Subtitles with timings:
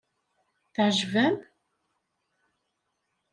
[0.73, 1.37] Teɛjeb-am?